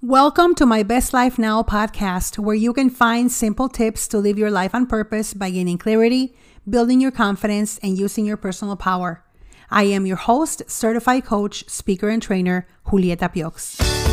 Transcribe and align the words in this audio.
Welcome 0.00 0.54
to 0.54 0.64
my 0.64 0.84
Best 0.84 1.12
Life 1.12 1.40
Now 1.40 1.64
podcast, 1.64 2.38
where 2.38 2.54
you 2.54 2.72
can 2.72 2.88
find 2.88 3.32
simple 3.32 3.68
tips 3.68 4.06
to 4.06 4.18
live 4.18 4.38
your 4.38 4.48
life 4.48 4.72
on 4.72 4.86
purpose 4.86 5.34
by 5.34 5.50
gaining 5.50 5.76
clarity, 5.76 6.36
building 6.70 7.00
your 7.00 7.10
confidence, 7.10 7.78
and 7.78 7.98
using 7.98 8.24
your 8.24 8.36
personal 8.36 8.76
power. 8.76 9.24
I 9.72 9.82
am 9.86 10.06
your 10.06 10.16
host, 10.16 10.62
certified 10.70 11.24
coach, 11.24 11.68
speaker, 11.68 12.08
and 12.10 12.22
trainer, 12.22 12.68
Julieta 12.86 13.28
Piox. 13.34 14.07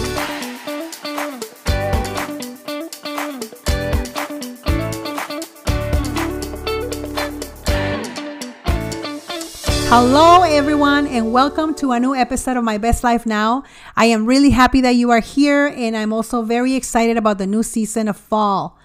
Hello, 9.88 10.42
everyone, 10.42 11.06
and 11.06 11.32
welcome 11.32 11.76
to 11.76 11.92
a 11.92 12.00
new 12.00 12.16
episode 12.16 12.58
of 12.58 12.64
My 12.64 12.80
Best 12.80 13.04
Life 13.04 13.26
Now. 13.26 13.64
I 13.96 14.06
am 14.06 14.26
really 14.26 14.50
happy 14.50 14.82
that 14.82 14.96
you 14.96 15.12
are 15.12 15.20
here, 15.20 15.68
and 15.68 15.96
I'm 15.96 16.12
also 16.12 16.42
very 16.42 16.74
excited 16.74 17.18
about 17.18 17.38
the 17.38 17.46
new 17.46 17.62
season 17.62 18.08
of 18.08 18.18
fall. 18.18 18.80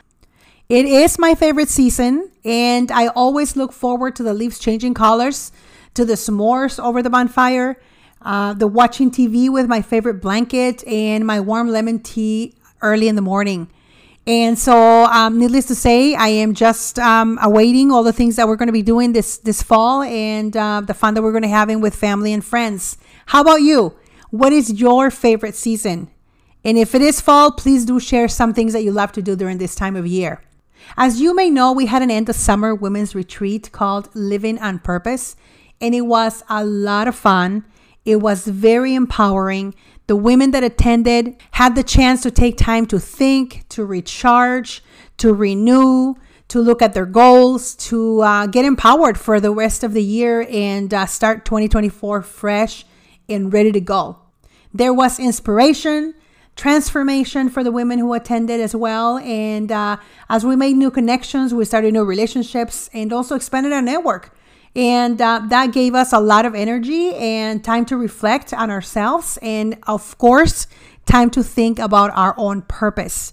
It 0.69 0.84
is 0.84 1.19
my 1.19 1.34
favorite 1.34 1.70
season, 1.70 2.30
and 2.45 2.92
I 2.92 3.09
always 3.09 3.56
look 3.56 3.73
forward 3.73 4.15
to 4.16 4.23
the 4.23 4.34
leaves 4.34 4.59
changing 4.59 4.92
colors, 4.92 5.52
to 5.95 6.05
the 6.05 6.15
s'mores 6.15 6.78
over 6.78 7.03
the 7.03 7.11
bonfire, 7.11 7.80
uh, 8.20 8.53
the 8.53 8.69
watching 8.69 9.11
TV 9.11 9.48
with 9.48 9.67
my 9.67 9.80
favorite 9.80 10.20
blanket, 10.20 10.87
and 10.87 11.27
my 11.27 11.41
warm 11.41 11.70
lemon 11.70 12.01
tea 12.01 12.55
early 12.83 13.09
in 13.09 13.17
the 13.17 13.23
morning. 13.23 13.69
And 14.27 14.59
so, 14.59 15.05
um, 15.06 15.38
needless 15.38 15.65
to 15.66 15.74
say, 15.74 16.15
I 16.15 16.28
am 16.28 16.55
just 16.55 16.98
um, 16.98 17.38
awaiting 17.42 17.91
all 17.91 18.02
the 18.02 18.12
things 18.12 18.37
that 18.37 18.47
we're 18.47 18.56
going 18.56 18.69
to 18.69 18.73
be 18.73 18.83
doing 18.83 19.12
this 19.12 19.38
this 19.38 19.62
fall 19.62 20.02
and 20.02 20.55
uh, 20.56 20.83
the 20.83 20.95
fun 20.95 21.15
that 21.15 21.23
we're 21.23 21.33
going 21.33 21.42
to 21.42 21.48
have 21.48 21.70
in 21.70 21.80
with 21.80 21.95
family 21.95 22.33
and 22.33 22.45
friends. 22.45 22.98
How 23.27 23.41
about 23.41 23.62
you? 23.62 23.97
What 24.30 24.52
is 24.52 24.80
your 24.80 25.11
favorite 25.11 25.55
season? 25.55 26.11
And 26.64 26.77
if 26.77 26.95
it 26.95 27.01
is 27.01 27.20
fall, 27.20 27.51
please 27.51 27.84
do 27.87 27.98
share 27.98 28.28
some 28.28 28.52
things 28.52 28.75
that 28.75 28.84
you 28.84 28.92
love 28.92 29.12
to 29.12 29.23
do 29.23 29.34
during 29.34 29.59
this 29.59 29.75
time 29.75 29.97
of 29.97 30.06
year. 30.06 30.42
As 30.97 31.20
you 31.20 31.34
may 31.34 31.50
know, 31.50 31.73
we 31.73 31.86
had 31.86 32.02
an 32.02 32.11
end 32.11 32.28
of 32.28 32.36
summer 32.36 32.75
women's 32.75 33.14
retreat 33.14 33.73
called 33.73 34.14
Living 34.14 34.58
on 34.58 34.78
Purpose, 34.78 35.36
and 35.80 35.95
it 35.95 36.02
was 36.02 36.42
a 36.48 36.64
lot 36.64 37.08
of 37.08 37.17
fun. 37.17 37.64
It 38.05 38.17
was 38.17 38.47
very 38.47 38.95
empowering. 38.95 39.75
The 40.11 40.16
women 40.16 40.50
that 40.50 40.64
attended 40.64 41.36
had 41.53 41.77
the 41.77 41.84
chance 41.84 42.20
to 42.22 42.33
take 42.33 42.56
time 42.56 42.84
to 42.86 42.98
think, 42.98 43.64
to 43.69 43.84
recharge, 43.84 44.83
to 45.19 45.33
renew, 45.33 46.17
to 46.48 46.58
look 46.58 46.83
at 46.83 46.94
their 46.94 47.06
goals, 47.06 47.77
to 47.77 48.20
uh, 48.20 48.47
get 48.48 48.64
empowered 48.64 49.17
for 49.17 49.39
the 49.39 49.52
rest 49.52 49.84
of 49.84 49.92
the 49.92 50.02
year 50.02 50.48
and 50.50 50.92
uh, 50.92 51.06
start 51.06 51.44
2024 51.44 52.22
fresh 52.22 52.84
and 53.28 53.52
ready 53.52 53.70
to 53.70 53.80
go. 53.80 54.19
There 54.75 54.92
was 54.92 55.20
inspiration, 55.20 56.14
transformation 56.56 57.48
for 57.48 57.62
the 57.62 57.70
women 57.70 58.00
who 58.00 58.12
attended 58.12 58.61
as 58.61 58.74
well. 58.74 59.19
And 59.19 59.70
uh, 59.70 59.98
as 60.28 60.45
we 60.45 60.56
made 60.56 60.77
new 60.77 60.91
connections, 60.91 61.55
we 61.55 61.64
started 61.64 61.92
new 61.92 62.02
relationships 62.02 62.91
and 62.92 63.12
also 63.12 63.36
expanded 63.36 63.72
our 63.72 63.80
network. 63.80 64.34
And 64.77 65.21
uh, 65.21 65.43
that 65.49 65.73
gave 65.73 65.95
us 65.95 66.13
a 66.13 66.21
lot 66.21 66.47
of 66.47 66.55
energy 66.55 67.15
and 67.15 67.63
time 67.63 67.85
to 67.87 67.97
reflect 67.97 68.53
on 68.55 68.71
ourselves. 68.71 69.39
And 69.43 69.79
of 69.87 70.17
course, 70.19 70.67
time 71.07 71.31
to 71.31 71.43
think 71.43 71.79
about 71.79 72.11
our 72.15 72.35
own 72.37 72.63
purpose. 72.63 73.33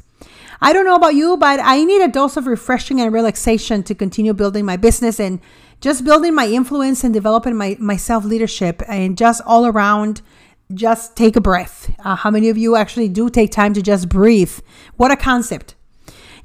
I 0.59 0.73
don't 0.73 0.85
know 0.85 0.95
about 0.95 1.13
you, 1.13 1.37
but 1.37 1.59
I 1.61 1.83
need 1.83 2.01
a 2.01 2.07
dose 2.07 2.35
of 2.37 2.47
refreshing 2.47 2.99
and 2.99 3.13
relaxation 3.13 3.83
to 3.83 3.93
continue 3.93 4.33
building 4.33 4.65
my 4.65 4.77
business 4.77 5.19
and 5.19 5.39
just 5.79 6.03
building 6.03 6.33
my 6.33 6.47
influence 6.47 7.03
and 7.03 7.13
developing 7.13 7.55
my, 7.55 7.77
my 7.79 7.97
self 7.97 8.25
leadership 8.25 8.81
and 8.87 9.17
just 9.17 9.41
all 9.45 9.65
around. 9.67 10.21
Just 10.73 11.15
take 11.15 11.37
a 11.37 11.41
breath. 11.41 11.95
Uh, 11.99 12.15
how 12.15 12.29
many 12.29 12.49
of 12.49 12.57
you 12.57 12.75
actually 12.75 13.07
do 13.07 13.29
take 13.29 13.51
time 13.51 13.73
to 13.73 13.81
just 13.81 14.09
breathe? 14.09 14.59
What 14.97 15.11
a 15.11 15.15
concept. 15.15 15.76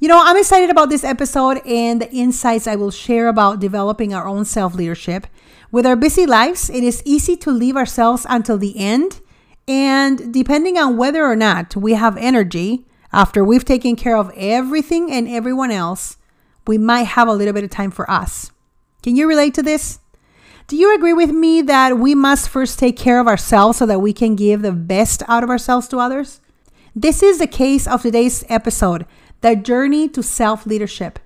You 0.03 0.09
know, 0.09 0.21
I'm 0.21 0.37
excited 0.37 0.69
about 0.69 0.89
this 0.89 1.05
episode 1.05 1.65
and 1.65 2.01
the 2.01 2.11
insights 2.11 2.67
I 2.67 2.75
will 2.75 2.91
share 2.91 3.29
about 3.29 3.61
developing 3.61 4.13
our 4.13 4.27
own 4.27 4.45
self 4.45 4.75
leadership. 4.75 5.29
With 5.71 5.87
our 5.87 5.95
busy 5.95 6.27
lives, 6.27 6.69
it 6.69 6.83
is 6.83 7.05
easy 7.05 7.37
to 7.37 7.53
leave 7.53 7.77
ourselves 7.77 8.27
until 8.29 8.59
the 8.59 8.77
end. 8.77 9.21
And 9.69 10.35
depending 10.35 10.77
on 10.77 10.97
whether 10.97 11.25
or 11.25 11.37
not 11.37 11.77
we 11.77 11.93
have 11.93 12.17
energy 12.17 12.85
after 13.13 13.45
we've 13.45 13.65
taken 13.65 13.95
care 13.95 14.17
of 14.17 14.33
everything 14.37 15.13
and 15.13 15.29
everyone 15.29 15.71
else, 15.71 16.17
we 16.67 16.79
might 16.79 17.07
have 17.07 17.29
a 17.29 17.33
little 17.33 17.55
bit 17.55 17.63
of 17.63 17.71
time 17.71 17.93
for 17.93 18.11
us. 18.11 18.51
Can 19.05 19.15
you 19.15 19.29
relate 19.29 19.55
to 19.55 19.63
this? 19.63 20.01
Do 20.67 20.77
you 20.77 20.93
agree 20.97 21.13
with 21.13 21.31
me 21.31 21.63
that 21.63 21.97
we 21.97 22.17
must 22.17 22.49
first 22.49 22.77
take 22.77 22.97
care 22.97 23.21
of 23.21 23.29
ourselves 23.29 23.79
so 23.79 23.87
that 23.87 24.01
we 24.01 24.13
can 24.13 24.35
give 24.35 24.63
the 24.63 24.73
best 24.73 25.23
out 25.29 25.45
of 25.45 25.51
ourselves 25.51 25.87
to 25.89 25.99
others? 25.99 26.41
This 26.93 27.23
is 27.23 27.39
the 27.39 27.47
case 27.47 27.87
of 27.87 28.03
today's 28.03 28.45
episode 28.49 29.07
the 29.43 29.57
journey 29.57 30.09
to 30.09 30.23
self 30.23 30.67
leadership. 30.67 31.19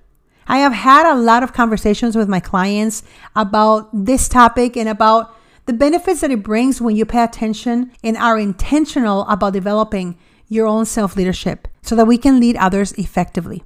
I 0.47 0.59
have 0.59 0.73
had 0.73 1.11
a 1.11 1.19
lot 1.19 1.43
of 1.43 1.53
conversations 1.53 2.15
with 2.15 2.29
my 2.29 2.39
clients 2.39 3.03
about 3.35 3.89
this 3.93 4.29
topic 4.29 4.77
and 4.77 4.87
about 4.87 5.35
the 5.65 5.73
benefits 5.73 6.21
that 6.21 6.31
it 6.31 6.43
brings 6.43 6.81
when 6.81 6.95
you 6.95 7.05
pay 7.05 7.23
attention 7.23 7.91
and 8.03 8.15
are 8.17 8.39
intentional 8.39 9.27
about 9.27 9.53
developing 9.53 10.17
your 10.47 10.67
own 10.67 10.85
self 10.85 11.15
leadership 11.15 11.67
so 11.81 11.95
that 11.95 12.05
we 12.05 12.17
can 12.17 12.39
lead 12.39 12.55
others 12.55 12.93
effectively. 12.93 13.63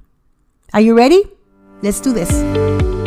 Are 0.72 0.80
you 0.80 0.96
ready? 0.96 1.24
Let's 1.82 2.00
do 2.00 2.12
this. 2.12 3.01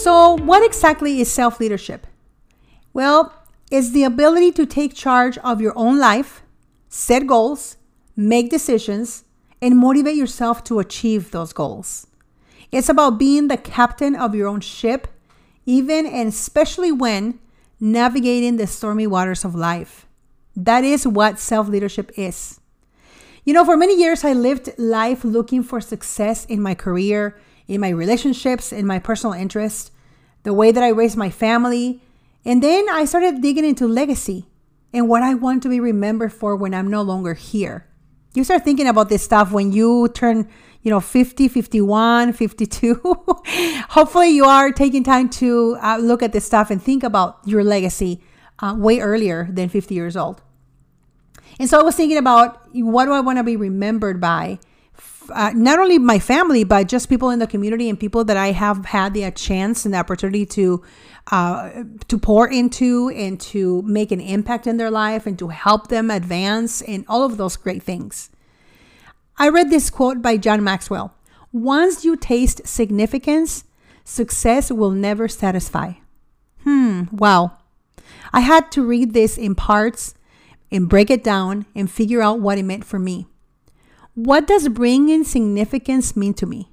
So, 0.00 0.32
what 0.32 0.64
exactly 0.64 1.20
is 1.20 1.30
self 1.30 1.60
leadership? 1.60 2.06
Well, 2.94 3.34
it's 3.70 3.90
the 3.90 4.04
ability 4.04 4.50
to 4.52 4.64
take 4.64 4.94
charge 4.94 5.36
of 5.38 5.60
your 5.60 5.74
own 5.76 5.98
life, 5.98 6.42
set 6.88 7.26
goals, 7.26 7.76
make 8.16 8.48
decisions, 8.48 9.24
and 9.60 9.76
motivate 9.76 10.16
yourself 10.16 10.64
to 10.64 10.78
achieve 10.78 11.32
those 11.32 11.52
goals. 11.52 12.06
It's 12.72 12.88
about 12.88 13.18
being 13.18 13.48
the 13.48 13.58
captain 13.58 14.16
of 14.16 14.34
your 14.34 14.48
own 14.48 14.62
ship, 14.62 15.06
even 15.66 16.06
and 16.06 16.30
especially 16.30 16.90
when 16.90 17.38
navigating 17.78 18.56
the 18.56 18.66
stormy 18.66 19.06
waters 19.06 19.44
of 19.44 19.54
life. 19.54 20.06
That 20.56 20.82
is 20.82 21.06
what 21.06 21.38
self 21.38 21.68
leadership 21.68 22.10
is. 22.16 22.58
You 23.44 23.52
know, 23.52 23.66
for 23.66 23.76
many 23.76 24.00
years, 24.00 24.24
I 24.24 24.32
lived 24.32 24.72
life 24.78 25.24
looking 25.24 25.62
for 25.62 25.78
success 25.78 26.46
in 26.46 26.62
my 26.62 26.74
career, 26.74 27.38
in 27.70 27.80
my 27.80 27.88
relationships, 27.88 28.72
in 28.72 28.84
my 28.84 28.98
personal 28.98 29.32
interests, 29.32 29.92
the 30.42 30.52
way 30.52 30.72
that 30.72 30.82
I 30.82 30.88
raised 30.88 31.16
my 31.16 31.30
family. 31.30 32.02
And 32.44 32.60
then 32.60 32.88
I 32.90 33.04
started 33.04 33.40
digging 33.40 33.64
into 33.64 33.86
legacy 33.86 34.46
and 34.92 35.08
what 35.08 35.22
I 35.22 35.34
want 35.34 35.62
to 35.62 35.68
be 35.68 35.78
remembered 35.78 36.32
for 36.32 36.56
when 36.56 36.74
I'm 36.74 36.90
no 36.90 37.00
longer 37.00 37.34
here. 37.34 37.86
You 38.34 38.42
start 38.42 38.64
thinking 38.64 38.88
about 38.88 39.08
this 39.08 39.22
stuff 39.22 39.52
when 39.52 39.70
you 39.70 40.08
turn, 40.08 40.48
you 40.82 40.90
know, 40.90 40.98
50, 40.98 41.46
51, 41.46 42.32
52. 42.34 43.00
Hopefully, 43.90 44.30
you 44.30 44.44
are 44.46 44.72
taking 44.72 45.04
time 45.04 45.28
to 45.30 45.76
uh, 45.80 45.98
look 45.98 46.24
at 46.24 46.32
this 46.32 46.44
stuff 46.44 46.70
and 46.70 46.82
think 46.82 47.04
about 47.04 47.38
your 47.44 47.62
legacy 47.62 48.20
uh, 48.58 48.74
way 48.76 48.98
earlier 48.98 49.48
than 49.48 49.68
50 49.68 49.94
years 49.94 50.16
old. 50.16 50.42
And 51.60 51.68
so 51.68 51.78
I 51.78 51.82
was 51.82 51.94
thinking 51.94 52.18
about 52.18 52.68
what 52.72 53.04
do 53.04 53.12
I 53.12 53.20
want 53.20 53.38
to 53.38 53.44
be 53.44 53.54
remembered 53.54 54.20
by? 54.20 54.58
Uh, 55.32 55.52
not 55.54 55.78
only 55.78 55.98
my 55.98 56.18
family, 56.18 56.64
but 56.64 56.88
just 56.88 57.08
people 57.08 57.30
in 57.30 57.38
the 57.38 57.46
community 57.46 57.88
and 57.88 57.98
people 57.98 58.24
that 58.24 58.36
I 58.36 58.52
have 58.52 58.86
had 58.86 59.14
the 59.14 59.30
chance 59.30 59.84
and 59.84 59.94
the 59.94 59.98
opportunity 59.98 60.46
to 60.46 60.82
uh, 61.30 61.84
to 62.08 62.18
pour 62.18 62.48
into 62.48 63.10
and 63.10 63.40
to 63.40 63.82
make 63.82 64.10
an 64.10 64.20
impact 64.20 64.66
in 64.66 64.76
their 64.78 64.90
life 64.90 65.26
and 65.26 65.38
to 65.38 65.48
help 65.48 65.88
them 65.88 66.10
advance 66.10 66.82
and 66.82 67.04
all 67.08 67.24
of 67.24 67.36
those 67.36 67.56
great 67.56 67.82
things. 67.82 68.30
I 69.38 69.48
read 69.48 69.70
this 69.70 69.90
quote 69.90 70.20
by 70.20 70.36
John 70.36 70.62
Maxwell 70.64 71.14
Once 71.52 72.04
you 72.04 72.16
taste 72.16 72.66
significance, 72.66 73.64
success 74.04 74.70
will 74.70 74.90
never 74.90 75.28
satisfy. 75.28 75.94
Hmm, 76.64 77.04
wow. 77.12 77.56
I 78.32 78.40
had 78.40 78.70
to 78.72 78.84
read 78.84 79.12
this 79.12 79.38
in 79.38 79.54
parts 79.54 80.14
and 80.70 80.88
break 80.88 81.10
it 81.10 81.24
down 81.24 81.66
and 81.74 81.90
figure 81.90 82.22
out 82.22 82.40
what 82.40 82.58
it 82.58 82.64
meant 82.64 82.84
for 82.84 82.98
me. 82.98 83.26
What 84.14 84.46
does 84.46 84.68
bringing 84.68 85.24
significance 85.24 86.16
mean 86.16 86.34
to 86.34 86.46
me? 86.46 86.70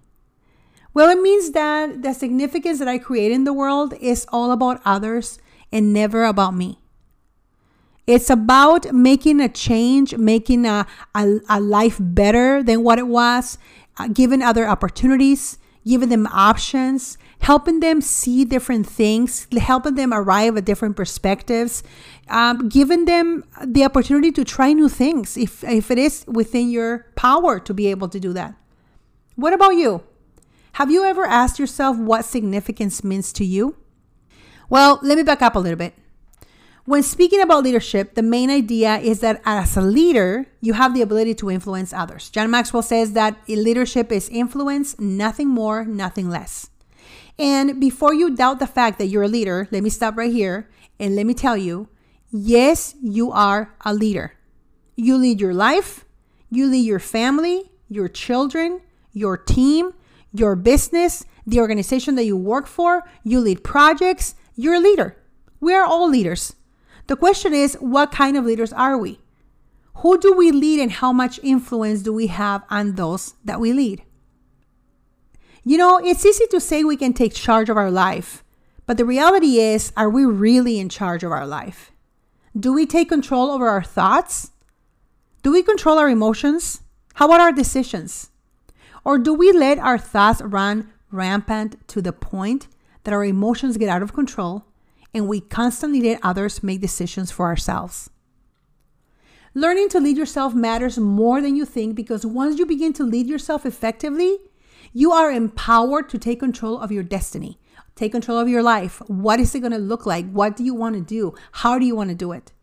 Well, 0.93 1.09
it 1.09 1.21
means 1.21 1.51
that 1.51 2.01
the 2.01 2.13
significance 2.13 2.79
that 2.79 2.87
I 2.87 2.97
create 2.97 3.31
in 3.31 3.43
the 3.43 3.53
world 3.53 3.93
is 4.01 4.25
all 4.31 4.51
about 4.51 4.81
others 4.83 5.37
and 5.71 5.93
never 5.93 6.23
about 6.23 6.55
me. 6.55 6.79
It's 8.07 8.29
about 8.29 8.93
making 8.93 9.41
a 9.41 9.49
change, 9.49 10.15
making 10.15 10.65
a, 10.65 10.87
a, 11.13 11.39
a 11.49 11.59
life 11.59 11.97
better 11.99 12.63
than 12.63 12.83
what 12.83 12.99
it 12.99 13.07
was, 13.07 13.57
uh, 13.97 14.07
giving 14.07 14.41
other 14.41 14.67
opportunities, 14.67 15.59
giving 15.85 16.09
them 16.09 16.25
options, 16.27 17.17
helping 17.39 17.79
them 17.79 18.01
see 18.01 18.45
different 18.45 18.87
things, 18.87 19.47
helping 19.57 19.95
them 19.95 20.13
arrive 20.13 20.57
at 20.57 20.65
different 20.65 20.95
perspectives, 20.95 21.83
um, 22.29 22.69
giving 22.69 23.05
them 23.05 23.43
the 23.63 23.83
opportunity 23.83 24.31
to 24.31 24.43
try 24.43 24.73
new 24.73 24.89
things 24.89 25.37
if, 25.37 25.63
if 25.63 25.91
it 25.91 25.97
is 25.97 26.25
within 26.27 26.69
your 26.69 27.05
power 27.15 27.59
to 27.59 27.73
be 27.73 27.87
able 27.87 28.09
to 28.09 28.19
do 28.19 28.33
that. 28.33 28.53
What 29.35 29.53
about 29.53 29.75
you? 29.75 30.03
Have 30.73 30.91
you 30.91 31.03
ever 31.03 31.25
asked 31.25 31.59
yourself 31.59 31.97
what 31.97 32.25
significance 32.25 33.03
means 33.03 33.33
to 33.33 33.45
you? 33.45 33.75
Well, 34.69 34.99
let 35.01 35.17
me 35.17 35.23
back 35.23 35.41
up 35.41 35.55
a 35.55 35.59
little 35.59 35.77
bit. 35.77 35.93
When 36.85 37.03
speaking 37.03 37.41
about 37.41 37.63
leadership, 37.63 38.15
the 38.15 38.23
main 38.23 38.49
idea 38.49 38.97
is 38.97 39.19
that 39.19 39.41
as 39.43 39.75
a 39.75 39.81
leader, 39.81 40.47
you 40.61 40.73
have 40.73 40.93
the 40.93 41.01
ability 41.01 41.35
to 41.35 41.51
influence 41.51 41.91
others. 41.91 42.29
John 42.29 42.49
Maxwell 42.49 42.81
says 42.81 43.11
that 43.11 43.37
leadership 43.47 44.11
is 44.11 44.29
influence, 44.29 44.97
nothing 44.97 45.49
more, 45.49 45.83
nothing 45.83 46.29
less. 46.29 46.69
And 47.37 47.79
before 47.81 48.13
you 48.13 48.35
doubt 48.35 48.59
the 48.59 48.67
fact 48.67 48.99
that 48.99 49.07
you're 49.07 49.23
a 49.23 49.27
leader, 49.27 49.67
let 49.69 49.83
me 49.83 49.89
stop 49.89 50.15
right 50.15 50.31
here 50.31 50.69
and 50.99 51.15
let 51.15 51.25
me 51.25 51.33
tell 51.33 51.57
you 51.57 51.89
yes, 52.31 52.95
you 53.01 53.31
are 53.31 53.73
a 53.85 53.93
leader. 53.93 54.33
You 54.95 55.17
lead 55.17 55.39
your 55.39 55.53
life, 55.53 56.05
you 56.49 56.67
lead 56.67 56.85
your 56.85 56.99
family, 56.99 57.71
your 57.89 58.07
children, 58.07 58.81
your 59.13 59.37
team, 59.37 59.93
your 60.33 60.55
business, 60.55 61.25
the 61.45 61.59
organization 61.59 62.15
that 62.15 62.25
you 62.25 62.35
work 62.35 62.67
for, 62.67 63.03
you 63.23 63.39
lead 63.39 63.63
projects, 63.63 64.35
you're 64.55 64.75
a 64.75 64.79
leader. 64.79 65.15
We 65.59 65.73
are 65.73 65.85
all 65.85 66.09
leaders. 66.09 66.55
The 67.07 67.15
question 67.15 67.53
is, 67.53 67.75
what 67.75 68.11
kind 68.11 68.35
of 68.35 68.45
leaders 68.45 68.73
are 68.73 68.97
we? 68.97 69.19
Who 69.95 70.19
do 70.19 70.33
we 70.33 70.51
lead 70.51 70.79
and 70.79 70.91
how 70.91 71.11
much 71.13 71.39
influence 71.41 72.01
do 72.01 72.13
we 72.13 72.27
have 72.27 72.63
on 72.69 72.95
those 72.95 73.33
that 73.45 73.59
we 73.59 73.73
lead? 73.73 74.03
You 75.63 75.77
know, 75.77 75.97
it's 75.97 76.25
easy 76.25 76.45
to 76.51 76.59
say 76.59 76.83
we 76.83 76.97
can 76.97 77.13
take 77.13 77.33
charge 77.33 77.69
of 77.69 77.77
our 77.77 77.91
life, 77.91 78.43
but 78.85 78.97
the 78.97 79.05
reality 79.05 79.59
is, 79.59 79.91
are 79.97 80.09
we 80.09 80.25
really 80.25 80.79
in 80.79 80.89
charge 80.89 81.23
of 81.23 81.31
our 81.31 81.47
life? 81.47 81.91
Do 82.57 82.73
we 82.73 82.85
take 82.85 83.09
control 83.09 83.51
over 83.51 83.67
our 83.67 83.83
thoughts? 83.83 84.51
Do 85.43 85.51
we 85.51 85.61
control 85.61 85.99
our 85.99 86.09
emotions? 86.09 86.81
How 87.15 87.25
about 87.25 87.41
our 87.41 87.51
decisions? 87.51 88.31
Or 89.03 89.17
do 89.17 89.33
we 89.33 89.51
let 89.51 89.77
our 89.79 89.97
thoughts 89.97 90.41
run 90.41 90.91
rampant 91.11 91.87
to 91.89 92.01
the 92.01 92.13
point 92.13 92.67
that 93.03 93.13
our 93.13 93.23
emotions 93.23 93.77
get 93.77 93.89
out 93.89 94.01
of 94.01 94.13
control 94.13 94.65
and 95.13 95.27
we 95.27 95.39
constantly 95.39 96.01
let 96.01 96.19
others 96.23 96.61
make 96.61 96.81
decisions 96.81 97.31
for 97.31 97.45
ourselves. 97.45 98.09
Learning 99.53 99.89
to 99.89 99.99
lead 99.99 100.17
yourself 100.17 100.53
matters 100.53 100.99
more 100.99 101.41
than 101.41 101.55
you 101.55 101.65
think 101.65 101.95
because 101.95 102.25
once 102.25 102.59
you 102.59 102.65
begin 102.65 102.93
to 102.93 103.03
lead 103.03 103.25
yourself 103.25 103.65
effectively, 103.65 104.37
you 104.93 105.11
are 105.11 105.31
empowered 105.31 106.09
to 106.09 106.17
take 106.17 106.39
control 106.39 106.77
of 106.77 106.91
your 106.91 107.03
destiny, 107.03 107.57
take 107.97 108.11
control 108.11 108.39
of 108.39 108.47
your 108.47 108.63
life. 108.63 109.01
What 109.07 109.39
is 109.39 109.53
it 109.55 109.59
going 109.59 109.71
to 109.71 109.77
look 109.77 110.05
like? 110.05 110.29
What 110.31 110.55
do 110.55 110.63
you 110.63 110.73
want 110.73 110.95
to 110.95 111.01
do? 111.01 111.33
How 111.51 111.77
do 111.79 111.85
you 111.85 111.95
want 111.95 112.09
to 112.09 112.15
do 112.15 112.31
it? 112.31 112.53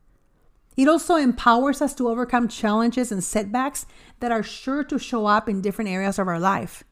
It 0.77 0.89
also 0.89 1.17
empowers 1.17 1.81
us 1.81 1.95
to 1.95 2.09
overcome 2.09 2.49
challenges 2.49 3.13
and 3.13 3.23
setbacks 3.23 3.87
that 4.21 4.33
are 4.33 4.43
sure 4.43 4.83
to 4.85 4.99
show 4.99 5.27
up 5.27 5.49
in 5.49 5.61
different 5.61 5.91
areas 5.91 6.19
of 6.19 6.27
our 6.27 6.41
life. 6.41 6.83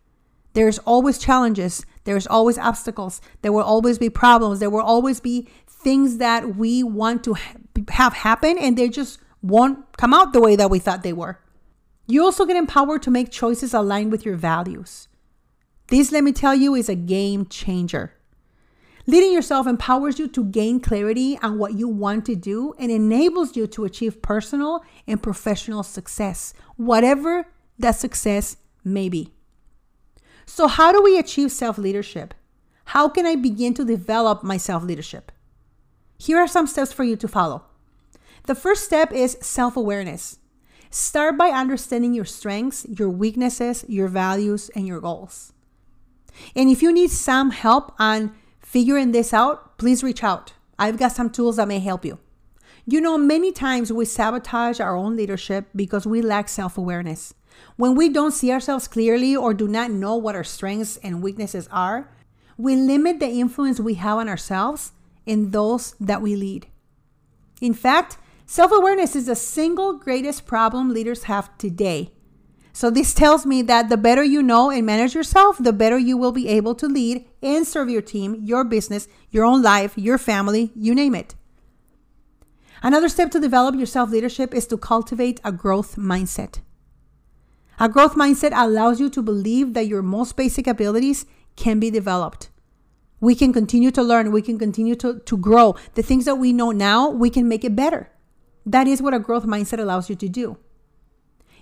There's 0.54 0.78
always 0.80 1.18
challenges, 1.18 1.84
there's 2.04 2.26
always 2.26 2.58
obstacles, 2.58 3.20
there 3.40 3.52
will 3.52 3.62
always 3.62 3.98
be 3.98 4.10
problems, 4.10 4.60
there 4.60 4.70
will 4.70 4.82
always 4.82 5.18
be 5.18 5.48
things 5.66 6.18
that 6.18 6.56
we 6.56 6.82
want 6.82 7.24
to 7.24 7.36
have 7.88 8.12
happen 8.12 8.58
and 8.58 8.76
they 8.76 8.88
just 8.88 9.18
won't 9.40 9.96
come 9.96 10.12
out 10.12 10.32
the 10.32 10.40
way 10.40 10.54
that 10.54 10.70
we 10.70 10.78
thought 10.78 11.02
they 11.02 11.12
were. 11.12 11.40
You 12.06 12.22
also 12.22 12.44
get 12.44 12.56
empowered 12.56 13.02
to 13.02 13.10
make 13.10 13.30
choices 13.30 13.72
aligned 13.72 14.12
with 14.12 14.24
your 14.24 14.36
values. 14.36 15.08
This, 15.88 16.12
let 16.12 16.24
me 16.24 16.32
tell 16.32 16.54
you, 16.54 16.74
is 16.74 16.88
a 16.88 16.94
game 16.94 17.46
changer. 17.46 18.14
Leading 19.06 19.32
yourself 19.32 19.66
empowers 19.66 20.18
you 20.18 20.28
to 20.28 20.44
gain 20.44 20.78
clarity 20.78 21.36
on 21.42 21.58
what 21.58 21.74
you 21.74 21.88
want 21.88 22.24
to 22.26 22.36
do 22.36 22.72
and 22.78 22.90
enables 22.90 23.56
you 23.56 23.66
to 23.66 23.84
achieve 23.84 24.22
personal 24.22 24.84
and 25.06 25.22
professional 25.22 25.82
success, 25.82 26.54
whatever 26.76 27.46
that 27.78 27.96
success 27.96 28.56
may 28.84 29.08
be. 29.08 29.32
So, 30.46 30.68
how 30.68 30.92
do 30.92 31.02
we 31.02 31.18
achieve 31.18 31.50
self 31.50 31.78
leadership? 31.78 32.34
How 32.86 33.08
can 33.08 33.26
I 33.26 33.36
begin 33.36 33.74
to 33.74 33.84
develop 33.84 34.42
my 34.42 34.56
self 34.56 34.84
leadership? 34.84 35.32
Here 36.18 36.38
are 36.38 36.48
some 36.48 36.66
steps 36.66 36.92
for 36.92 37.04
you 37.04 37.16
to 37.16 37.28
follow. 37.28 37.64
The 38.44 38.54
first 38.54 38.84
step 38.84 39.12
is 39.12 39.36
self 39.40 39.76
awareness. 39.76 40.38
Start 40.90 41.38
by 41.38 41.48
understanding 41.48 42.12
your 42.12 42.26
strengths, 42.26 42.86
your 42.86 43.08
weaknesses, 43.08 43.84
your 43.88 44.08
values, 44.08 44.70
and 44.76 44.86
your 44.86 45.00
goals. 45.00 45.52
And 46.54 46.68
if 46.68 46.82
you 46.82 46.92
need 46.92 47.10
some 47.10 47.50
help 47.50 47.94
on 47.98 48.34
figuring 48.72 49.12
this 49.12 49.34
out, 49.34 49.76
please 49.76 50.02
reach 50.02 50.24
out. 50.24 50.54
I've 50.78 50.96
got 50.96 51.12
some 51.12 51.28
tools 51.28 51.56
that 51.56 51.68
may 51.68 51.78
help 51.78 52.06
you. 52.06 52.18
You 52.86 53.02
know, 53.02 53.18
many 53.18 53.52
times 53.52 53.92
we 53.92 54.06
sabotage 54.06 54.80
our 54.80 54.96
own 54.96 55.14
leadership 55.14 55.66
because 55.76 56.06
we 56.06 56.22
lack 56.22 56.48
self 56.48 56.78
awareness. 56.78 57.34
When 57.76 57.94
we 57.94 58.08
don't 58.08 58.32
see 58.32 58.50
ourselves 58.50 58.88
clearly 58.88 59.36
or 59.36 59.52
do 59.52 59.68
not 59.68 59.90
know 59.90 60.16
what 60.16 60.34
our 60.34 60.42
strengths 60.42 60.96
and 60.96 61.22
weaknesses 61.22 61.68
are, 61.70 62.10
we 62.56 62.74
limit 62.74 63.20
the 63.20 63.28
influence 63.28 63.78
we 63.78 63.94
have 63.94 64.16
on 64.16 64.28
ourselves 64.28 64.92
and 65.26 65.52
those 65.52 65.94
that 66.00 66.22
we 66.22 66.34
lead. 66.34 66.66
In 67.60 67.74
fact, 67.74 68.16
self 68.46 68.72
awareness 68.72 69.14
is 69.14 69.26
the 69.26 69.36
single 69.36 69.98
greatest 69.98 70.46
problem 70.46 70.94
leaders 70.94 71.24
have 71.24 71.56
today. 71.58 72.12
So, 72.74 72.90
this 72.90 73.12
tells 73.12 73.44
me 73.44 73.60
that 73.62 73.90
the 73.90 73.98
better 73.98 74.24
you 74.24 74.42
know 74.42 74.70
and 74.70 74.86
manage 74.86 75.14
yourself, 75.14 75.58
the 75.58 75.74
better 75.74 75.98
you 75.98 76.16
will 76.16 76.32
be 76.32 76.48
able 76.48 76.74
to 76.76 76.86
lead 76.86 77.26
and 77.42 77.66
serve 77.66 77.90
your 77.90 78.00
team, 78.00 78.36
your 78.40 78.64
business, 78.64 79.08
your 79.30 79.44
own 79.44 79.62
life, 79.62 79.92
your 79.96 80.16
family, 80.16 80.72
you 80.74 80.94
name 80.94 81.14
it. 81.14 81.34
Another 82.82 83.08
step 83.08 83.30
to 83.32 83.40
develop 83.40 83.76
your 83.76 83.86
self 83.86 84.10
leadership 84.10 84.54
is 84.54 84.66
to 84.68 84.78
cultivate 84.78 85.40
a 85.44 85.52
growth 85.52 85.96
mindset. 85.96 86.60
A 87.78 87.88
growth 87.88 88.14
mindset 88.14 88.52
allows 88.54 89.00
you 89.00 89.10
to 89.10 89.22
believe 89.22 89.74
that 89.74 89.86
your 89.86 90.02
most 90.02 90.36
basic 90.36 90.66
abilities 90.66 91.26
can 91.56 91.78
be 91.78 91.90
developed. 91.90 92.48
We 93.20 93.34
can 93.34 93.52
continue 93.52 93.90
to 93.92 94.02
learn, 94.02 94.32
we 94.32 94.42
can 94.42 94.58
continue 94.58 94.96
to, 94.96 95.20
to 95.20 95.36
grow. 95.36 95.76
The 95.94 96.02
things 96.02 96.24
that 96.24 96.36
we 96.36 96.52
know 96.52 96.70
now, 96.70 97.10
we 97.10 97.30
can 97.30 97.48
make 97.48 97.64
it 97.64 97.76
better. 97.76 98.10
That 98.64 98.88
is 98.88 99.02
what 99.02 99.14
a 99.14 99.18
growth 99.18 99.44
mindset 99.44 99.78
allows 99.78 100.08
you 100.08 100.16
to 100.16 100.28
do. 100.28 100.56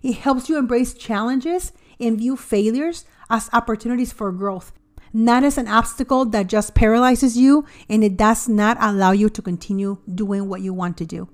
It 0.02 0.17
helps 0.17 0.49
you 0.49 0.58
embrace 0.58 0.94
challenges 0.94 1.73
and 1.99 2.19
view 2.19 2.37
failures 2.37 3.05
as 3.29 3.50
opportunities 3.52 4.12
for 4.12 4.32
growth, 4.32 4.73
not 5.12 5.44
as 5.44 5.58
an 5.58 5.69
obstacle 5.69 6.25
that 6.26 6.47
just 6.47 6.75
paralyzes 6.75 7.37
you 7.37 7.64
and 7.88 8.02
it 8.02 8.17
does 8.17 8.49
not 8.49 8.79
allow 8.81 9.12
you 9.12 9.29
to 9.29 9.43
continue 9.43 9.99
doing 10.12 10.49
what 10.49 10.62
you 10.62 10.73
want 10.73 10.97
to 10.99 11.06
do. 11.06 11.29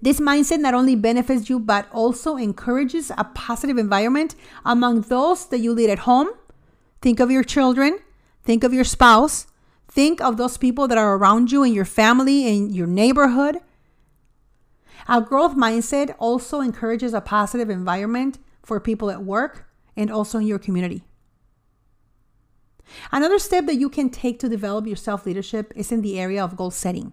This 0.00 0.20
mindset 0.20 0.60
not 0.60 0.74
only 0.74 0.96
benefits 0.96 1.48
you, 1.48 1.58
but 1.58 1.88
also 1.90 2.36
encourages 2.36 3.10
a 3.16 3.24
positive 3.24 3.78
environment 3.78 4.34
among 4.62 5.02
those 5.02 5.46
that 5.46 5.60
you 5.60 5.72
lead 5.72 5.88
at 5.88 6.00
home. 6.00 6.28
Think 7.00 7.20
of 7.20 7.30
your 7.30 7.42
children, 7.42 7.98
think 8.42 8.64
of 8.64 8.74
your 8.74 8.84
spouse, 8.84 9.46
think 9.88 10.20
of 10.20 10.36
those 10.36 10.58
people 10.58 10.86
that 10.88 10.98
are 10.98 11.16
around 11.16 11.50
you 11.50 11.62
in 11.62 11.72
your 11.72 11.86
family, 11.86 12.46
in 12.46 12.70
your 12.70 12.86
neighborhood. 12.86 13.60
A 15.08 15.20
growth 15.20 15.56
mindset 15.56 16.14
also 16.18 16.60
encourages 16.60 17.14
a 17.14 17.20
positive 17.20 17.70
environment 17.70 18.38
for 18.62 18.80
people 18.80 19.10
at 19.10 19.24
work 19.24 19.66
and 19.96 20.10
also 20.10 20.38
in 20.38 20.46
your 20.46 20.58
community. 20.58 21.04
Another 23.12 23.38
step 23.38 23.66
that 23.66 23.76
you 23.76 23.88
can 23.88 24.10
take 24.10 24.38
to 24.40 24.48
develop 24.48 24.86
your 24.86 24.96
self 24.96 25.26
leadership 25.26 25.72
is 25.74 25.90
in 25.92 26.02
the 26.02 26.18
area 26.18 26.42
of 26.42 26.56
goal 26.56 26.70
setting 26.70 27.12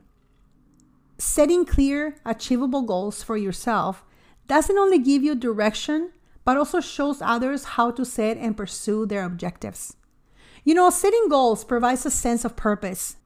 setting 1.22 1.66
clear, 1.66 2.16
achievable 2.26 2.82
goals 2.82 3.22
for 3.22 3.38
yourself 3.38 4.04
doesn't 4.48 4.78
only 4.78 4.98
give 4.98 5.24
you 5.24 5.36
direction, 5.36 6.12
but 6.44 6.58
also 6.58 6.82
shows 6.82 7.22
others 7.22 7.64
how 7.64 7.92
to 7.92 8.04
set 8.04 8.38
and 8.38 8.58
pursue 8.58 9.06
their 9.06 9.24
objectives. 9.24 9.96
You 10.64 10.74
know, 10.74 10.90
setting 10.90 11.30
goals 11.30 11.64
provides 11.64 12.06
a 12.06 12.12
sense 12.12 12.44
of 12.44 12.56
purpose, 12.56 13.18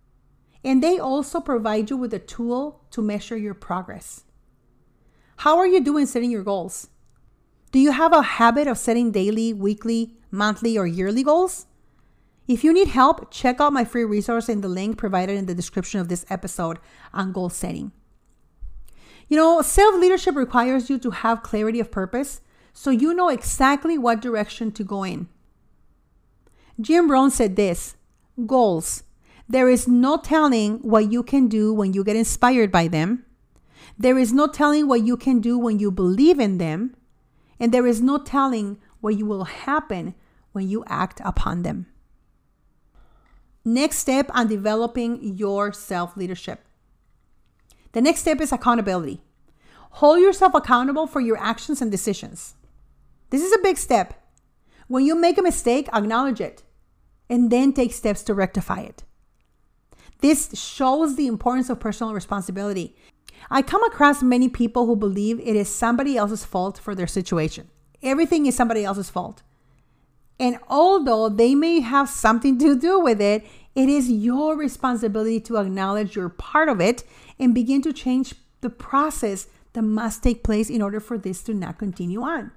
and 0.63 0.83
they 0.83 0.99
also 0.99 1.39
provide 1.39 1.89
you 1.89 1.95
with 1.97 2.13
a 2.13 2.19
tool 2.19 2.81
to 2.91 3.01
measure 3.01 3.37
your 3.37 3.53
progress. 3.53 4.24
How 5.37 5.57
are 5.57 5.67
you 5.67 5.81
doing 5.81 6.05
setting 6.05 6.31
your 6.31 6.43
goals? 6.43 6.89
Do 7.71 7.79
you 7.79 7.91
have 7.91 8.13
a 8.13 8.21
habit 8.21 8.67
of 8.67 8.77
setting 8.77 9.11
daily, 9.11 9.53
weekly, 9.53 10.15
monthly, 10.31 10.77
or 10.77 10.87
yearly 10.87 11.23
goals? 11.23 11.65
If 12.47 12.63
you 12.63 12.73
need 12.73 12.89
help, 12.89 13.31
check 13.31 13.59
out 13.59 13.73
my 13.73 13.83
free 13.83 14.03
resource 14.03 14.49
in 14.49 14.61
the 14.61 14.67
link 14.67 14.97
provided 14.97 15.35
in 15.35 15.45
the 15.45 15.55
description 15.55 15.99
of 15.99 16.07
this 16.07 16.25
episode 16.29 16.79
on 17.13 17.31
goal 17.31 17.49
setting. 17.49 17.91
You 19.27 19.37
know, 19.37 19.61
self 19.61 19.95
leadership 19.95 20.35
requires 20.35 20.89
you 20.89 20.99
to 20.99 21.09
have 21.09 21.43
clarity 21.43 21.79
of 21.79 21.91
purpose 21.91 22.41
so 22.73 22.91
you 22.91 23.13
know 23.13 23.29
exactly 23.29 23.97
what 23.97 24.21
direction 24.21 24.71
to 24.73 24.83
go 24.83 25.03
in. 25.03 25.27
Jim 26.79 27.09
Rohn 27.09 27.31
said 27.31 27.55
this 27.55 27.95
goals. 28.45 29.03
There 29.47 29.69
is 29.69 29.87
no 29.87 30.17
telling 30.17 30.79
what 30.79 31.11
you 31.11 31.23
can 31.23 31.47
do 31.47 31.73
when 31.73 31.93
you 31.93 32.03
get 32.03 32.15
inspired 32.15 32.71
by 32.71 32.87
them. 32.87 33.25
There 33.97 34.17
is 34.17 34.33
no 34.33 34.47
telling 34.47 34.87
what 34.87 35.03
you 35.05 35.17
can 35.17 35.39
do 35.39 35.57
when 35.57 35.79
you 35.79 35.91
believe 35.91 36.39
in 36.39 36.57
them. 36.57 36.95
And 37.59 37.71
there 37.71 37.87
is 37.87 38.01
no 38.01 38.17
telling 38.17 38.77
what 38.99 39.17
you 39.17 39.25
will 39.25 39.45
happen 39.45 40.15
when 40.51 40.67
you 40.67 40.83
act 40.87 41.21
upon 41.23 41.61
them. 41.61 41.87
Next 43.63 43.97
step 43.97 44.29
on 44.33 44.47
developing 44.47 45.37
your 45.37 45.71
self 45.71 46.15
leadership. 46.17 46.65
The 47.93 48.01
next 48.01 48.21
step 48.21 48.41
is 48.41 48.51
accountability. 48.51 49.21
Hold 49.91 50.19
yourself 50.19 50.53
accountable 50.53 51.07
for 51.07 51.21
your 51.21 51.37
actions 51.37 51.81
and 51.81 51.89
decisions. 51.89 52.55
This 53.29 53.41
is 53.41 53.53
a 53.53 53.63
big 53.63 53.77
step. 53.77 54.13
When 54.87 55.05
you 55.05 55.15
make 55.15 55.37
a 55.37 55.41
mistake, 55.41 55.87
acknowledge 55.93 56.41
it 56.41 56.63
and 57.29 57.51
then 57.51 57.73
take 57.73 57.93
steps 57.93 58.21
to 58.23 58.33
rectify 58.33 58.81
it. 58.81 59.03
This 60.19 60.49
shows 60.53 61.15
the 61.15 61.27
importance 61.27 61.69
of 61.69 61.79
personal 61.79 62.13
responsibility. 62.13 62.95
I 63.49 63.61
come 63.61 63.83
across 63.83 64.23
many 64.23 64.49
people 64.49 64.85
who 64.85 64.95
believe 64.95 65.39
it 65.39 65.55
is 65.55 65.69
somebody 65.69 66.17
else's 66.17 66.45
fault 66.45 66.77
for 66.77 66.95
their 66.95 67.07
situation. 67.07 67.69
Everything 68.01 68.45
is 68.45 68.55
somebody 68.55 68.83
else's 68.83 69.09
fault. 69.09 69.43
And 70.39 70.57
although 70.67 71.29
they 71.29 71.55
may 71.55 71.79
have 71.79 72.09
something 72.09 72.57
to 72.59 72.77
do 72.77 72.99
with 72.99 73.21
it, 73.21 73.45
it 73.73 73.89
is 73.89 74.11
your 74.11 74.57
responsibility 74.57 75.39
to 75.41 75.57
acknowledge 75.57 76.15
you're 76.15 76.29
part 76.29 76.69
of 76.69 76.81
it 76.81 77.03
and 77.39 77.53
begin 77.53 77.81
to 77.83 77.93
change 77.93 78.35
the 78.61 78.69
process 78.69 79.47
that 79.73 79.81
must 79.81 80.23
take 80.23 80.43
place 80.43 80.69
in 80.69 80.81
order 80.81 80.99
for 80.99 81.17
this 81.17 81.43
to 81.43 81.53
not 81.53 81.77
continue 81.77 82.21
on. 82.21 82.51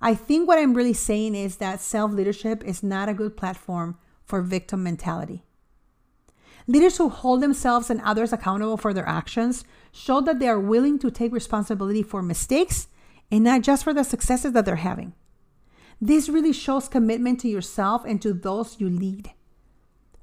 I 0.00 0.14
think 0.14 0.46
what 0.46 0.58
I'm 0.58 0.74
really 0.74 0.92
saying 0.92 1.34
is 1.34 1.56
that 1.56 1.80
self 1.80 2.12
leadership 2.12 2.62
is 2.64 2.82
not 2.82 3.08
a 3.08 3.14
good 3.14 3.36
platform 3.36 3.96
for 4.24 4.42
victim 4.42 4.82
mentality. 4.82 5.43
Leaders 6.66 6.96
who 6.96 7.08
hold 7.08 7.42
themselves 7.42 7.90
and 7.90 8.00
others 8.00 8.32
accountable 8.32 8.76
for 8.76 8.94
their 8.94 9.06
actions 9.06 9.64
show 9.92 10.20
that 10.22 10.38
they 10.38 10.48
are 10.48 10.60
willing 10.60 10.98
to 10.98 11.10
take 11.10 11.32
responsibility 11.32 12.02
for 12.02 12.22
mistakes 12.22 12.88
and 13.30 13.44
not 13.44 13.62
just 13.62 13.84
for 13.84 13.92
the 13.92 14.02
successes 14.02 14.52
that 14.52 14.64
they're 14.64 14.76
having. 14.76 15.12
This 16.00 16.28
really 16.28 16.52
shows 16.52 16.88
commitment 16.88 17.40
to 17.40 17.48
yourself 17.48 18.04
and 18.04 18.20
to 18.22 18.32
those 18.32 18.80
you 18.80 18.88
lead. 18.88 19.32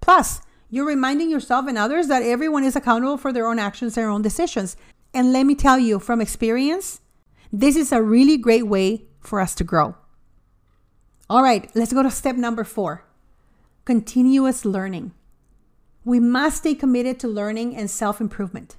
Plus, 0.01 0.41
you're 0.69 0.85
reminding 0.85 1.29
yourself 1.29 1.67
and 1.67 1.77
others 1.77 2.07
that 2.07 2.23
everyone 2.23 2.63
is 2.63 2.75
accountable 2.75 3.17
for 3.17 3.31
their 3.31 3.47
own 3.47 3.59
actions, 3.59 3.95
their 3.95 4.09
own 4.09 4.21
decisions. 4.21 4.75
And 5.13 5.33
let 5.33 5.45
me 5.45 5.53
tell 5.53 5.77
you 5.77 5.99
from 5.99 6.21
experience, 6.21 7.01
this 7.51 7.75
is 7.75 7.91
a 7.91 8.01
really 8.01 8.37
great 8.37 8.65
way 8.67 9.03
for 9.19 9.39
us 9.39 9.53
to 9.55 9.63
grow. 9.63 9.95
All 11.29 11.43
right, 11.43 11.69
let's 11.75 11.93
go 11.93 12.03
to 12.03 12.11
step 12.11 12.35
number 12.35 12.63
four 12.63 13.05
continuous 13.85 14.63
learning. 14.63 15.11
We 16.03 16.19
must 16.19 16.57
stay 16.57 16.73
committed 16.73 17.19
to 17.19 17.27
learning 17.27 17.75
and 17.75 17.89
self 17.89 18.19
improvement. 18.19 18.77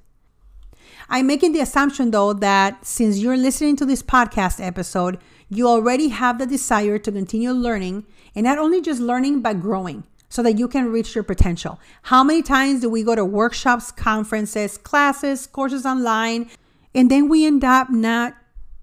I'm 1.09 1.27
making 1.27 1.53
the 1.53 1.61
assumption, 1.61 2.11
though, 2.11 2.33
that 2.33 2.85
since 2.87 3.19
you're 3.19 3.37
listening 3.37 3.77
to 3.77 3.87
this 3.87 4.03
podcast 4.03 4.65
episode, 4.65 5.19
you 5.49 5.69
already 5.69 6.09
have 6.09 6.39
the 6.39 6.47
desire 6.47 6.99
to 6.99 7.13
continue 7.13 7.53
learning 7.53 8.07
and 8.35 8.45
not 8.45 8.59
only 8.59 8.81
just 8.81 9.01
learning, 9.01 9.43
but 9.43 9.61
growing 9.61 10.05
so 10.29 10.43
that 10.43 10.59
you 10.59 10.67
can 10.67 10.91
reach 10.91 11.15
your 11.15 11.25
potential. 11.25 11.79
How 12.03 12.25
many 12.25 12.41
times 12.41 12.81
do 12.81 12.89
we 12.89 13.03
go 13.03 13.15
to 13.15 13.25
workshops, 13.25 13.93
conferences, 13.93 14.79
classes, 14.79 15.47
courses 15.47 15.85
online, 15.85 16.49
and 16.95 17.11
then 17.11 17.29
we 17.29 17.45
end 17.47 17.65
up 17.65 17.91
not 17.91 18.35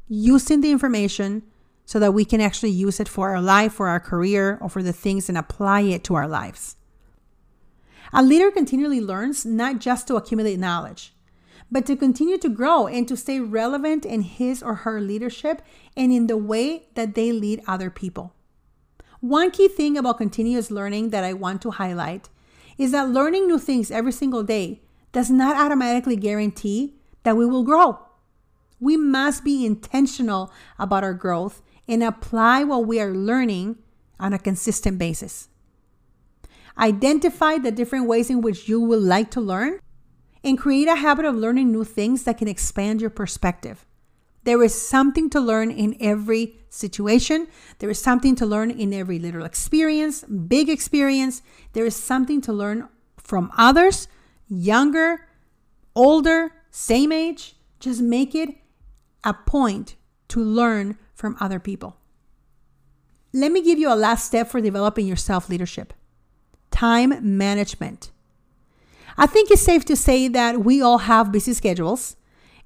using 0.07 0.61
the 0.61 0.71
information 0.71 1.41
so 1.85 1.99
that 1.99 2.13
we 2.13 2.23
can 2.23 2.39
actually 2.39 2.69
use 2.69 2.99
it 2.99 3.07
for 3.09 3.31
our 3.31 3.41
life, 3.41 3.73
for 3.73 3.87
our 3.87 3.99
career, 3.99 4.59
or 4.61 4.69
for 4.69 4.83
the 4.83 4.93
things 4.93 5.27
and 5.27 5.37
apply 5.37 5.81
it 5.81 6.03
to 6.03 6.13
our 6.13 6.27
lives? 6.27 6.75
A 8.11 8.23
leader 8.23 8.49
continually 8.49 9.01
learns 9.01 9.45
not 9.45 9.79
just 9.79 10.07
to 10.07 10.15
accumulate 10.15 10.57
knowledge, 10.59 11.13
but 11.71 11.85
to 11.85 11.95
continue 11.95 12.37
to 12.39 12.49
grow 12.49 12.87
and 12.87 13.07
to 13.07 13.15
stay 13.15 13.39
relevant 13.39 14.05
in 14.05 14.21
his 14.21 14.63
or 14.63 14.75
her 14.75 14.99
leadership 14.99 15.61
and 15.95 16.11
in 16.11 16.27
the 16.27 16.37
way 16.37 16.87
that 16.95 17.13
they 17.13 17.31
lead 17.31 17.61
other 17.67 17.89
people. 17.89 18.33
One 19.19 19.51
key 19.51 19.67
thing 19.67 19.97
about 19.97 20.17
continuous 20.17 20.71
learning 20.71 21.09
that 21.09 21.23
I 21.23 21.33
want 21.33 21.61
to 21.63 21.71
highlight 21.71 22.29
is 22.77 22.91
that 22.93 23.09
learning 23.09 23.47
new 23.47 23.59
things 23.59 23.91
every 23.91 24.13
single 24.13 24.43
day 24.43 24.81
does 25.11 25.29
not 25.29 25.57
automatically 25.57 26.15
guarantee 26.15 26.95
that 27.23 27.35
we 27.35 27.45
will 27.45 27.63
grow. 27.63 27.99
We 28.79 28.95
must 28.95 29.43
be 29.43 29.65
intentional 29.65 30.51
about 30.79 31.03
our 31.03 31.13
growth 31.13 31.61
and 31.87 32.01
apply 32.01 32.63
what 32.63 32.87
we 32.87 32.99
are 33.01 33.13
learning 33.13 33.77
on 34.19 34.31
a 34.31 34.39
consistent 34.39 34.97
basis. 34.97 35.48
Identify 36.79 37.57
the 37.57 37.71
different 37.71 38.07
ways 38.07 38.29
in 38.29 38.41
which 38.41 38.69
you 38.69 38.79
would 38.79 39.01
like 39.01 39.29
to 39.31 39.41
learn 39.41 39.79
and 40.43 40.57
create 40.57 40.87
a 40.87 40.95
habit 40.95 41.25
of 41.25 41.35
learning 41.35 41.71
new 41.71 41.83
things 41.83 42.23
that 42.23 42.37
can 42.37 42.47
expand 42.47 43.01
your 43.01 43.09
perspective. 43.09 43.85
There 44.45 44.63
is 44.63 44.73
something 44.73 45.29
to 45.31 45.41
learn 45.41 45.69
in 45.69 45.97
every 45.99 46.55
situation. 46.69 47.47
There 47.79 47.89
is 47.89 48.01
something 48.01 48.35
to 48.35 48.45
learn 48.45 48.71
in 48.71 48.93
every 48.93 49.19
little 49.19 49.43
experience, 49.43 50.23
big 50.23 50.69
experience. 50.69 51.41
There 51.73 51.85
is 51.85 51.95
something 51.95 52.39
to 52.41 52.53
learn 52.53 52.87
from 53.17 53.51
others, 53.57 54.07
younger, 54.47 55.27
older, 55.93 56.51
same 56.71 57.11
age. 57.11 57.57
Just 57.81 58.01
make 58.01 58.33
it 58.33 58.55
a 59.25 59.33
point 59.33 59.97
to 60.29 60.41
learn 60.41 60.97
from 61.13 61.35
other 61.41 61.59
people. 61.59 61.97
Let 63.33 63.51
me 63.51 63.61
give 63.61 63.77
you 63.77 63.91
a 63.91 63.95
last 63.95 64.25
step 64.25 64.47
for 64.47 64.61
developing 64.61 65.05
your 65.05 65.17
self 65.17 65.49
leadership 65.49 65.93
time 66.79 67.13
management. 67.37 68.09
I 69.17 69.25
think 69.25 69.51
it's 69.51 69.61
safe 69.61 69.83
to 69.83 69.97
say 69.97 70.29
that 70.29 70.63
we 70.63 70.81
all 70.81 70.99
have 70.99 71.29
busy 71.29 71.51
schedules, 71.51 72.15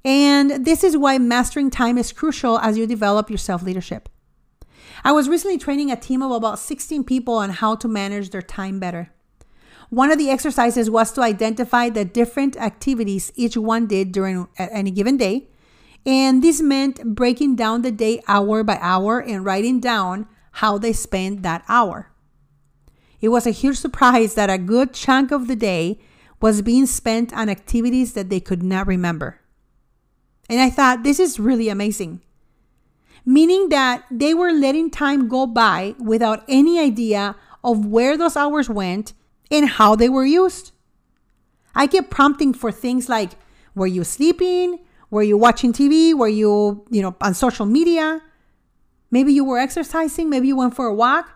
and 0.05 0.63
this 0.67 0.83
is 0.83 0.95
why 0.95 1.17
mastering 1.17 1.71
time 1.71 1.97
is 1.97 2.11
crucial 2.11 2.59
as 2.59 2.77
you 2.77 2.85
develop 2.85 3.31
your 3.31 3.39
self 3.39 3.63
leadership. 3.63 4.09
I 5.03 5.11
was 5.13 5.27
recently 5.27 5.57
training 5.57 5.89
a 5.89 5.95
team 5.95 6.21
of 6.21 6.29
about 6.29 6.59
16 6.59 7.03
people 7.05 7.33
on 7.33 7.49
how 7.49 7.73
to 7.77 7.87
manage 7.87 8.29
their 8.29 8.43
time 8.43 8.79
better. 8.79 9.09
One 9.89 10.11
of 10.11 10.19
the 10.19 10.29
exercises 10.29 10.91
was 10.91 11.11
to 11.13 11.21
identify 11.21 11.89
the 11.89 12.05
different 12.05 12.55
activities 12.57 13.31
each 13.35 13.57
one 13.57 13.87
did 13.87 14.11
during 14.11 14.47
any 14.59 14.91
given 14.91 15.17
day. 15.17 15.47
And 16.05 16.43
this 16.43 16.61
meant 16.61 17.15
breaking 17.15 17.55
down 17.55 17.81
the 17.81 17.91
day 17.91 18.21
hour 18.27 18.63
by 18.63 18.77
hour 18.79 19.19
and 19.19 19.43
writing 19.43 19.79
down 19.79 20.27
how 20.61 20.77
they 20.77 20.93
spent 20.93 21.41
that 21.41 21.63
hour. 21.67 22.12
It 23.23 23.29
was 23.29 23.47
a 23.47 23.51
huge 23.51 23.77
surprise 23.77 24.33
that 24.33 24.49
a 24.49 24.57
good 24.57 24.93
chunk 24.93 25.31
of 25.31 25.47
the 25.47 25.55
day 25.55 25.97
was 26.41 26.61
being 26.61 26.85
spent 26.85 27.31
on 27.31 27.47
activities 27.47 28.15
that 28.15 28.29
they 28.29 28.41
could 28.41 28.61
not 28.61 28.85
remember. 28.85 29.39
And 30.49 30.59
I 30.59 30.69
thought, 30.69 31.03
this 31.03 31.21
is 31.21 31.39
really 31.39 31.69
amazing. 31.69 32.19
Meaning 33.25 33.69
that 33.69 34.03
they 34.11 34.33
were 34.33 34.51
letting 34.51 34.91
time 34.91 35.29
go 35.29 35.47
by 35.47 35.95
without 35.99 36.43
any 36.49 36.77
idea 36.77 37.37
of 37.63 37.85
where 37.85 38.17
those 38.17 38.35
hours 38.35 38.69
went 38.69 39.13
and 39.49 39.69
how 39.69 39.95
they 39.95 40.09
were 40.09 40.25
used. 40.25 40.73
I 41.73 41.87
kept 41.87 42.11
prompting 42.11 42.53
for 42.53 42.73
things 42.73 43.07
like 43.07 43.31
were 43.73 43.87
you 43.87 44.03
sleeping? 44.03 44.79
Were 45.09 45.23
you 45.23 45.37
watching 45.37 45.71
TV? 45.71 46.13
Were 46.13 46.27
you, 46.27 46.85
you 46.91 47.01
know, 47.01 47.15
on 47.21 47.35
social 47.35 47.65
media? 47.65 48.21
Maybe 49.11 49.31
you 49.31 49.45
were 49.45 49.59
exercising, 49.59 50.29
maybe 50.29 50.47
you 50.49 50.57
went 50.57 50.75
for 50.75 50.87
a 50.87 50.93
walk. 50.93 51.29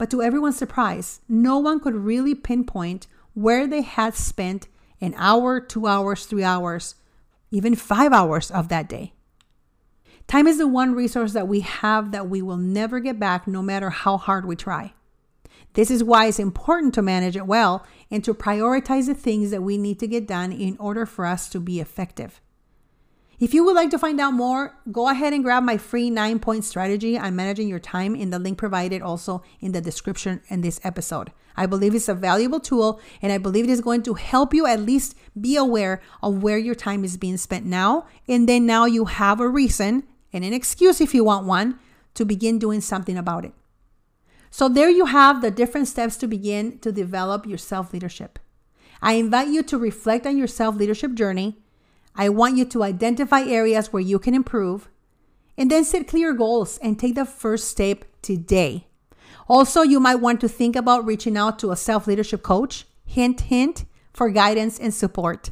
But 0.00 0.08
to 0.12 0.22
everyone's 0.22 0.56
surprise, 0.56 1.20
no 1.28 1.58
one 1.58 1.78
could 1.78 1.94
really 1.94 2.34
pinpoint 2.34 3.06
where 3.34 3.66
they 3.66 3.82
had 3.82 4.14
spent 4.14 4.66
an 4.98 5.12
hour, 5.14 5.60
two 5.60 5.86
hours, 5.86 6.24
three 6.24 6.42
hours, 6.42 6.94
even 7.50 7.74
five 7.74 8.10
hours 8.10 8.50
of 8.50 8.68
that 8.68 8.88
day. 8.88 9.12
Time 10.26 10.46
is 10.46 10.56
the 10.56 10.66
one 10.66 10.94
resource 10.94 11.34
that 11.34 11.48
we 11.48 11.60
have 11.60 12.12
that 12.12 12.30
we 12.30 12.40
will 12.40 12.56
never 12.56 12.98
get 12.98 13.20
back 13.20 13.46
no 13.46 13.60
matter 13.60 13.90
how 13.90 14.16
hard 14.16 14.46
we 14.46 14.56
try. 14.56 14.94
This 15.74 15.90
is 15.90 16.02
why 16.02 16.28
it's 16.28 16.38
important 16.38 16.94
to 16.94 17.02
manage 17.02 17.36
it 17.36 17.46
well 17.46 17.86
and 18.10 18.24
to 18.24 18.32
prioritize 18.32 19.04
the 19.04 19.14
things 19.14 19.50
that 19.50 19.62
we 19.62 19.76
need 19.76 19.98
to 19.98 20.08
get 20.08 20.26
done 20.26 20.50
in 20.50 20.78
order 20.78 21.04
for 21.04 21.26
us 21.26 21.46
to 21.50 21.60
be 21.60 21.78
effective. 21.78 22.40
If 23.40 23.54
you 23.54 23.64
would 23.64 23.74
like 23.74 23.88
to 23.90 23.98
find 23.98 24.20
out 24.20 24.34
more, 24.34 24.76
go 24.92 25.08
ahead 25.08 25.32
and 25.32 25.42
grab 25.42 25.62
my 25.62 25.78
free 25.78 26.10
nine 26.10 26.40
point 26.40 26.62
strategy 26.62 27.16
on 27.16 27.34
managing 27.34 27.68
your 27.68 27.78
time 27.78 28.14
in 28.14 28.28
the 28.28 28.38
link 28.38 28.58
provided 28.58 29.00
also 29.00 29.42
in 29.60 29.72
the 29.72 29.80
description 29.80 30.42
in 30.48 30.60
this 30.60 30.78
episode. 30.84 31.32
I 31.56 31.64
believe 31.64 31.94
it's 31.94 32.10
a 32.10 32.14
valuable 32.14 32.60
tool 32.60 33.00
and 33.22 33.32
I 33.32 33.38
believe 33.38 33.64
it 33.64 33.70
is 33.70 33.80
going 33.80 34.02
to 34.02 34.14
help 34.14 34.52
you 34.52 34.66
at 34.66 34.80
least 34.80 35.16
be 35.40 35.56
aware 35.56 36.02
of 36.22 36.42
where 36.42 36.58
your 36.58 36.74
time 36.74 37.02
is 37.02 37.16
being 37.16 37.38
spent 37.38 37.64
now. 37.64 38.06
And 38.28 38.46
then 38.46 38.66
now 38.66 38.84
you 38.84 39.06
have 39.06 39.40
a 39.40 39.48
reason 39.48 40.04
and 40.34 40.44
an 40.44 40.52
excuse, 40.52 41.00
if 41.00 41.14
you 41.14 41.24
want 41.24 41.46
one, 41.46 41.78
to 42.14 42.26
begin 42.26 42.58
doing 42.58 42.82
something 42.82 43.16
about 43.16 43.46
it. 43.46 43.54
So, 44.50 44.68
there 44.68 44.90
you 44.90 45.06
have 45.06 45.40
the 45.40 45.50
different 45.50 45.88
steps 45.88 46.16
to 46.18 46.26
begin 46.26 46.78
to 46.80 46.92
develop 46.92 47.46
your 47.46 47.58
self 47.58 47.94
leadership. 47.94 48.38
I 49.00 49.14
invite 49.14 49.48
you 49.48 49.62
to 49.62 49.78
reflect 49.78 50.26
on 50.26 50.36
your 50.36 50.46
self 50.46 50.76
leadership 50.76 51.14
journey 51.14 51.56
I 52.14 52.28
want 52.28 52.56
you 52.56 52.64
to 52.66 52.82
identify 52.82 53.42
areas 53.42 53.92
where 53.92 54.02
you 54.02 54.18
can 54.18 54.34
improve 54.34 54.88
and 55.56 55.70
then 55.70 55.84
set 55.84 56.08
clear 56.08 56.32
goals 56.32 56.78
and 56.78 56.98
take 56.98 57.14
the 57.14 57.24
first 57.24 57.68
step 57.68 58.04
today. 58.22 58.86
Also, 59.48 59.82
you 59.82 60.00
might 60.00 60.16
want 60.16 60.40
to 60.40 60.48
think 60.48 60.76
about 60.76 61.04
reaching 61.04 61.36
out 61.36 61.58
to 61.58 61.70
a 61.70 61.76
self 61.76 62.06
leadership 62.06 62.42
coach, 62.42 62.86
hint, 63.04 63.42
hint, 63.42 63.84
for 64.12 64.30
guidance 64.30 64.78
and 64.78 64.92
support. 64.92 65.50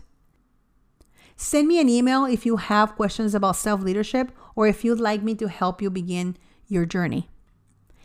Send 1.36 1.68
me 1.68 1.80
an 1.80 1.88
email 1.88 2.24
if 2.24 2.44
you 2.44 2.56
have 2.56 2.96
questions 2.96 3.34
about 3.34 3.56
self 3.56 3.82
leadership 3.82 4.32
or 4.54 4.66
if 4.66 4.84
you'd 4.84 5.00
like 5.00 5.22
me 5.22 5.34
to 5.36 5.48
help 5.48 5.80
you 5.80 5.90
begin 5.90 6.36
your 6.66 6.84
journey. 6.84 7.28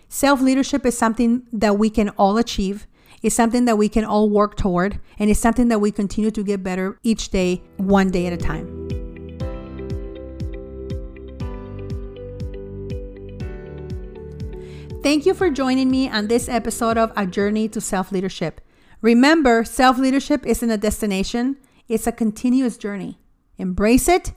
Self 0.07 0.41
leadership 0.41 0.85
is 0.85 0.97
something 0.97 1.47
that 1.51 1.77
we 1.77 1.89
can 1.89 2.09
all 2.09 2.37
achieve 2.37 2.85
it's 3.23 3.33
something 3.33 3.63
that 3.65 3.77
we 3.77 3.87
can 3.87 4.03
all 4.03 4.29
work 4.29 4.57
toward, 4.57 4.99
and 5.17 5.29
it's 5.29 5.39
something 5.39 5.69
that 5.69 5.79
we 5.79 5.91
continue 5.91 6.29
to 6.29 6.43
get 6.43 6.61
better 6.61 6.99
each 7.03 7.29
day, 7.29 7.63
one 7.77 8.11
day 8.11 8.27
at 8.27 8.33
a 8.33 8.37
time. 8.37 8.83
Thank 15.01 15.25
you 15.25 15.33
for 15.33 15.49
joining 15.49 15.89
me 15.89 16.09
on 16.09 16.27
this 16.27 16.47
episode 16.47 16.97
of 16.97 17.11
A 17.15 17.25
Journey 17.25 17.67
to 17.69 17.81
Self 17.81 18.11
Leadership. 18.11 18.61
Remember, 19.01 19.63
self 19.65 19.97
leadership 19.97 20.45
isn't 20.45 20.69
a 20.69 20.77
destination, 20.77 21.57
it's 21.87 22.07
a 22.07 22.11
continuous 22.11 22.77
journey. 22.77 23.19
Embrace 23.57 24.07
it, 24.07 24.33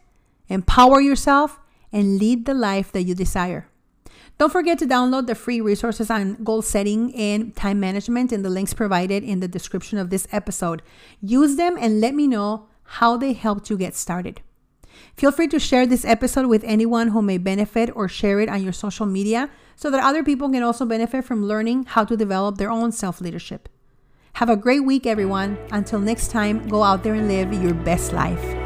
empower 0.49 1.01
yourself, 1.01 1.61
and 1.93 2.19
lead 2.19 2.47
the 2.47 2.55
life 2.55 2.93
that 2.93 3.03
you 3.03 3.15
desire. 3.15 3.69
Don't 4.39 4.53
forget 4.53 4.79
to 4.81 4.87
download 4.87 5.27
the 5.27 5.35
free 5.35 5.63
resources 5.63 6.11
on 6.11 6.43
goal 6.45 6.61
setting 6.61 7.15
and 7.15 7.57
time 7.57 7.81
management 7.81 8.33
in 8.33 8.43
the 8.43 8.51
links 8.51 8.75
provided 8.75 9.25
in 9.25 9.41
the 9.41 9.49
description 9.49 9.97
of 9.97 10.11
this 10.11 10.29
episode. 10.31 10.83
Use 11.23 11.57
them 11.57 11.77
and 11.81 12.01
let 12.01 12.15
me 12.15 12.27
know 12.27 12.69
how 12.83 13.17
they 13.17 13.33
helped 13.33 13.71
you 13.71 13.79
get 13.79 13.95
started. 13.95 14.43
Feel 15.17 15.33
free 15.33 15.49
to 15.49 15.59
share 15.59 15.87
this 15.87 16.05
episode 16.05 16.47
with 16.47 16.65
anyone 16.65 17.09
who 17.09 17.23
may 17.23 17.39
benefit 17.39 17.91
or 17.95 18.09
share 18.09 18.41
it 18.41 18.49
on 18.49 18.63
your 18.63 18.73
social 18.73 19.07
media 19.07 19.49
so 19.75 19.91
that 19.91 20.05
other 20.05 20.23
people 20.23 20.51
can 20.51 20.63
also 20.63 20.85
benefit 20.85 21.25
from 21.25 21.45
learning 21.45 21.85
how 21.85 22.05
to 22.05 22.17
develop 22.17 22.59
their 22.59 22.71
own 22.71 22.93
self 22.93 23.21
leadership. 23.21 23.69
Have 24.35 24.51
a 24.51 24.57
great 24.57 24.85
week, 24.85 25.07
everyone. 25.07 25.57
Until 25.71 25.99
next 25.99 26.29
time, 26.29 26.69
go 26.69 26.83
out 26.83 27.03
there 27.03 27.15
and 27.15 27.29
live 27.29 27.55
your 27.55 27.73
best 27.73 28.13
life. 28.13 28.66